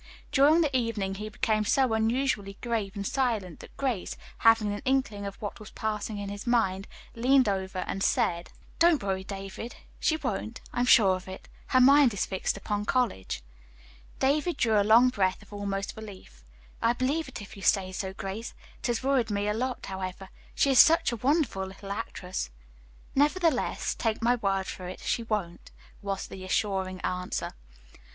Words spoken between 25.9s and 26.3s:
was